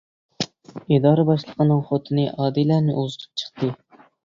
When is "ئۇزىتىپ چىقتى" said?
3.05-3.73